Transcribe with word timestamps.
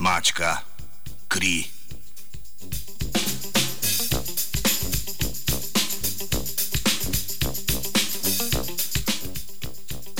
mačka, 0.00 0.56
kri. 1.28 1.64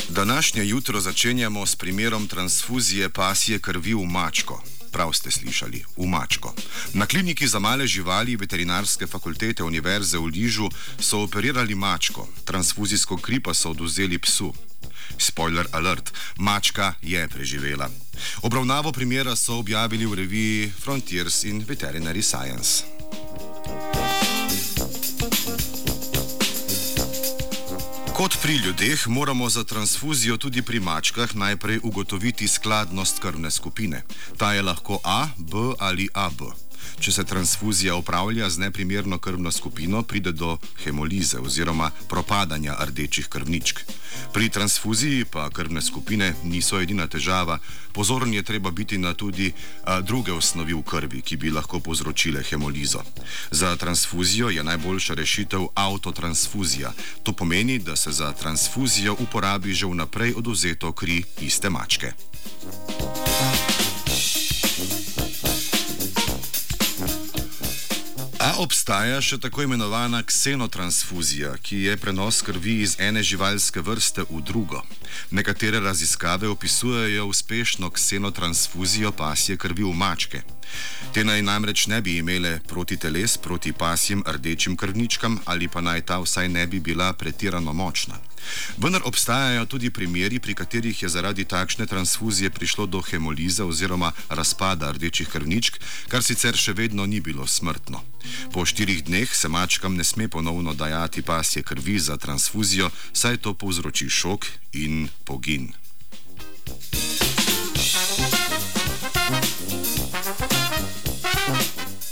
Današnje 0.09 0.65
jutro 0.65 1.01
začenjamo 1.01 1.67
s 1.67 1.77
primerom 1.77 2.27
transfuzije 2.27 3.09
pasje 3.09 3.59
krvi 3.59 3.95
v 3.95 4.05
mačko. 4.05 4.63
Prav 4.91 5.13
ste 5.15 5.31
slišali, 5.31 5.85
v 5.97 6.07
mačko. 6.07 6.55
Na 6.95 7.07
kliniki 7.07 7.47
za 7.47 7.59
male 7.59 7.87
živali 7.87 8.37
veterinarske 8.37 9.07
fakultete 9.07 9.63
Univerze 9.63 10.19
v 10.19 10.27
Ližu 10.27 10.69
so 10.99 11.23
operirali 11.23 11.75
mačko, 11.75 12.29
transfuzijsko 12.45 13.17
kri 13.17 13.41
pa 13.41 13.55
so 13.55 13.71
oduzeli 13.71 14.19
psu. 14.19 14.53
Spoiler 15.19 15.67
alert, 15.73 16.13
mačka 16.39 16.95
je 17.03 17.29
preživela. 17.29 17.91
Obravnavo 18.43 18.93
primera 18.93 19.37
so 19.37 19.59
objavili 19.59 20.07
v 20.07 20.15
reviji 20.15 20.73
Frontiers 20.73 21.45
in 21.45 21.65
Veterinary 21.65 22.23
Science. 22.23 22.85
Kot 28.21 28.37
pri 28.43 28.53
ljudeh 28.53 29.09
moramo 29.09 29.49
za 29.49 29.65
transfuzijo 29.65 30.37
tudi 30.37 30.63
pri 30.63 30.81
mačkah 30.81 31.35
najprej 31.35 31.81
ugotoviti 31.83 32.49
skladnost 32.49 33.19
krvne 33.19 33.51
skupine. 33.51 34.03
Ta 34.37 34.53
je 34.53 34.63
lahko 34.63 34.99
A, 35.05 35.29
B 35.39 35.57
ali 35.79 36.09
AB. 36.15 36.43
Če 37.01 37.13
se 37.13 37.25
transfuzija 37.25 37.95
upravlja 37.95 38.51
z 38.51 38.59
neprimerno 38.59 39.19
krvno 39.19 39.53
skupino, 39.53 40.03
pride 40.03 40.33
do 40.33 40.59
hemolize 40.85 41.39
oziroma 41.39 41.91
propadanja 42.09 42.77
rdečih 42.81 43.29
krvničk. 43.29 43.81
Pri 44.33 44.49
transfuziji 44.49 45.25
pa 45.25 45.51
krvne 45.51 45.83
skupine 45.83 46.35
niso 46.45 46.81
edina 46.81 47.07
težava. 47.07 47.59
Pozoren 47.93 48.35
je 48.35 48.43
treba 48.43 48.71
biti 48.71 48.99
na 48.99 49.15
tudi 49.15 49.53
a, 49.85 50.01
druge 50.01 50.33
osnovi 50.33 50.75
v 50.75 50.83
krvi, 50.83 51.23
ki 51.23 51.37
bi 51.37 51.51
lahko 51.51 51.81
povzročile 51.81 52.43
hemolizo. 52.43 53.03
Za 53.51 53.77
transfuzijo 53.77 54.51
je 54.51 54.65
najboljša 54.65 55.15
rešitev 55.15 55.67
autotransfuzija. 55.75 56.93
To 57.23 57.33
pomeni, 57.33 57.79
da 57.79 57.97
se 57.97 58.13
za 58.13 58.33
transfuzijo 58.33 59.17
uporabi 59.19 59.75
že 59.75 59.87
vnaprej 59.87 60.35
oduzeto 60.37 60.93
kri 60.93 61.23
iste 61.41 61.71
mačke. 61.71 62.30
Obstaja 68.61 69.21
še 69.25 69.39
tako 69.41 69.63
imenovana 69.65 70.21
ksenotransfuzija, 70.23 71.55
ki 71.65 71.79
je 71.87 71.97
prenos 71.97 72.43
krvi 72.45 72.75
iz 72.85 72.97
ene 73.01 73.23
živalske 73.25 73.81
vrste 73.81 74.27
v 74.29 74.43
drugo. 74.45 74.83
Nekatere 75.31 75.81
raziskave 75.81 76.49
opisujejo 76.49 77.27
uspešno 77.27 77.91
ksenotransfuzijo 77.91 79.13
pasje 79.17 79.57
krvi 79.57 79.85
v 79.89 79.95
mačke. 79.97 80.43
Te 81.15 81.25
naj 81.25 81.43
namreč 81.43 81.87
ne 81.89 82.03
bi 82.05 82.19
imele 82.21 82.59
proti 82.69 83.01
teles 83.01 83.37
proti 83.37 83.73
pasjim 83.73 84.25
rdečim 84.29 84.77
krvničkam 84.77 85.41
ali 85.45 85.69
pa 85.69 85.81
naj 85.81 86.05
ta 86.13 86.21
vsaj 86.21 86.49
ne 86.49 86.67
bi 86.67 86.81
bila 86.81 87.13
pretirano 87.13 87.73
močna. 87.73 88.21
Vendar 88.79 89.03
obstajajo 89.05 89.67
tudi 89.67 89.91
primeri, 89.91 90.39
pri 90.39 90.55
katerih 90.55 91.03
je 91.03 91.09
zaradi 91.09 91.45
takšne 91.45 91.87
transfuzije 91.87 92.51
prišlo 92.51 92.87
do 92.87 93.01
hemolize 93.01 93.65
oziroma 93.65 94.13
razpada 94.29 94.93
rdečih 94.93 95.29
krvničk, 95.29 95.81
kar 96.09 96.23
sicer 96.23 96.57
še 96.57 96.73
vedno 96.73 97.07
ni 97.07 97.21
bilo 97.21 97.47
smrtno. 97.47 98.03
Po 98.53 98.65
štirih 98.67 99.05
dneh 99.05 99.29
se 99.35 99.49
mačkam 99.49 99.97
ne 99.97 100.05
sme 100.05 100.29
ponovno 100.29 100.75
dajati 100.75 101.23
pasje 101.23 101.63
krvi 101.63 101.99
za 101.99 102.17
transfuzijo, 102.17 102.91
saj 103.13 103.37
to 103.37 103.55
povzroči 103.55 104.09
šok 104.09 104.47
in 104.73 105.09
pogin. 105.25 105.73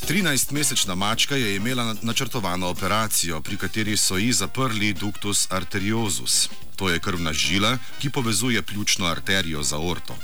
13-mesečna 0.08 0.94
mačka 0.94 1.36
je 1.36 1.56
imela 1.56 1.94
načrtovano 2.02 2.68
operacijo, 2.68 3.40
pri 3.40 3.56
kateri 3.56 3.96
so 3.96 4.16
ji 4.16 4.32
zaprli 4.32 4.92
ductus 4.92 5.46
arteriosus. 5.50 6.48
To 6.78 6.90
je 6.90 6.98
krvna 7.02 7.32
žila, 7.32 7.78
ki 7.98 8.10
povezuje 8.10 8.62
pljučno 8.62 9.06
arterijo 9.06 9.62
za 9.62 9.78
orto. 9.78 10.14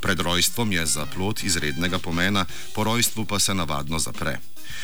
Pred 0.00 0.20
rojstvom 0.20 0.72
je 0.72 0.86
za 0.86 1.06
plod 1.06 1.40
izrednega 1.44 1.98
pomena, 1.98 2.44
po 2.74 2.84
rojstvu 2.84 3.24
pa 3.24 3.38
se 3.38 3.54
navadno 3.54 3.98
zapre. 3.98 4.38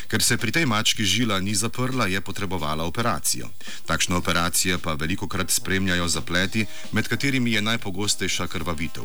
Ker 0.09 0.23
se 0.23 0.37
pri 0.37 0.53
tej 0.53 0.67
mački 0.67 1.05
žila 1.05 1.41
ni 1.41 1.55
zaprla, 1.55 2.07
je 2.07 2.21
potrebovala 2.21 2.85
operacijo. 2.85 3.51
Takšne 3.87 4.17
operacije 4.17 4.79
pa 4.79 4.95
veliko 4.95 5.29
krat 5.29 5.51
spremljajo 5.51 6.09
zapleti, 6.09 6.67
med 6.93 7.09
katerimi 7.09 7.53
je 7.53 7.63
najpogostejša 7.63 8.47
krvavitev. 8.47 9.05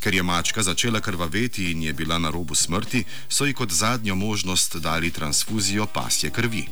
Ker 0.00 0.14
je 0.14 0.22
mačka 0.22 0.62
začela 0.62 1.00
krvaveti 1.00 1.70
in 1.70 1.82
je 1.82 1.92
bila 1.92 2.18
na 2.18 2.30
robu 2.30 2.54
smrti, 2.54 3.04
so 3.28 3.46
ji 3.46 3.54
kot 3.54 3.70
zadnjo 3.70 4.14
možnost 4.14 4.76
dali 4.76 5.10
transfuzijo 5.10 5.86
pasje 5.86 6.30
krvi. 6.30 6.66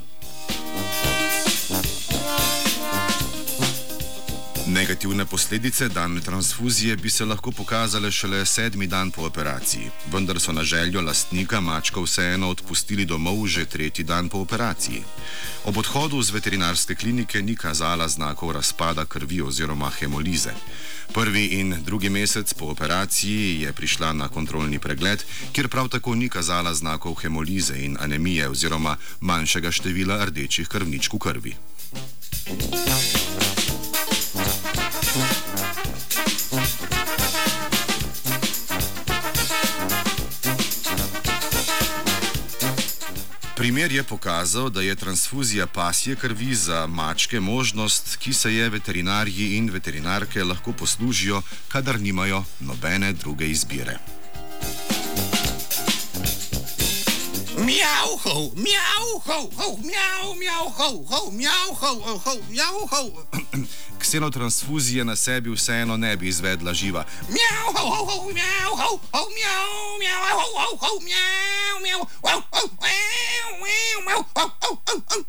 Negativne 4.88 5.24
posledice 5.24 5.88
dane 5.88 6.20
transfuzije 6.20 6.96
bi 6.96 7.10
se 7.10 7.24
lahko 7.24 7.50
pokazale 7.50 8.10
šele 8.12 8.46
sedmi 8.46 8.86
dan 8.86 9.10
po 9.10 9.22
operaciji, 9.22 9.90
vendar 10.12 10.40
so 10.40 10.52
na 10.52 10.64
željo 10.64 11.00
lastnika 11.00 11.60
mačko 11.60 12.02
vseeno 12.02 12.48
odpustili 12.48 13.04
domov 13.04 13.46
že 13.46 13.64
tretji 13.64 14.04
dan 14.04 14.28
po 14.28 14.38
operaciji. 14.38 15.02
Ob 15.64 15.76
odhodu 15.76 16.22
z 16.22 16.30
veterinarske 16.30 16.94
klinike 16.94 17.42
ni 17.42 17.56
kazala 17.56 18.08
znakov 18.08 18.52
razpada 18.52 19.04
krvi 19.04 19.42
oziroma 19.42 19.90
hemolize. 19.90 20.54
Prvi 21.12 21.44
in 21.46 21.76
drugi 21.84 22.08
mesec 22.08 22.54
po 22.54 22.66
operaciji 22.66 23.60
je 23.60 23.72
prišla 23.72 24.12
na 24.12 24.28
kontrolni 24.28 24.78
pregled, 24.78 25.24
kjer 25.52 25.68
prav 25.68 25.88
tako 25.88 26.14
ni 26.14 26.28
kazala 26.28 26.74
znakov 26.74 27.14
hemolize 27.14 27.76
in 27.76 27.96
anemije 28.00 28.48
oziroma 28.48 28.96
manjšega 29.20 29.70
števila 29.70 30.24
rdečih 30.24 30.68
krvničk 30.68 31.12
v 31.12 31.18
krvi. 31.18 31.56
Primer 43.68 43.92
je 43.92 44.02
pokazal, 44.02 44.70
da 44.70 44.80
je 44.80 44.94
transfuzija 44.94 45.66
pasje 45.66 46.16
krvi 46.16 46.54
za 46.54 46.86
mačke 46.86 47.40
možnost, 47.40 48.16
ki 48.16 48.32
se 48.32 48.54
je 48.54 48.68
veterinarji 48.68 49.56
in 49.56 49.70
veterinarke 49.70 50.44
lahko 50.44 50.72
poslužijo, 50.72 51.42
kadar 51.68 52.00
nimajo 52.00 52.44
nobene 52.60 53.12
druge 53.12 53.46
izbire. 53.46 53.98
Miau, 57.58 58.16
ho, 58.24 58.52
miau, 58.56 59.20
ho, 59.26 59.50
ho, 59.56 59.78
miau, 59.84 60.34
miau, 60.38 60.72
ksenotransfuzije 64.08 65.04
na 65.04 65.16
sebi 65.16 65.50
vseeno 65.50 65.96
ne 65.96 66.16
bi 66.16 66.28
izvedla 66.28 66.74
živa. 66.74 67.04
Mjau, 67.28 67.72
ho, 67.76 67.84
ho, 67.90 68.04
ho, 68.04 68.32
mjau, 68.32 68.72
ho, 68.76 69.00
ho, 69.12 69.22
mjau, 69.36 69.98
mjau, 70.00 70.22
ho, 70.32 70.46
ho, 70.56 70.76
ho, 70.80 71.00
mjau, 71.04 71.80
mjau, 71.82 72.00
ho, 72.22 72.42
ho, 72.52 72.68
mjau, 72.80 73.52
mjau, 74.04 74.24
ho, 74.36 74.40
ho, 74.40 74.50
ho, 74.62 74.78
ho, 74.86 74.96
ho, 74.96 75.02
ho, 75.10 75.27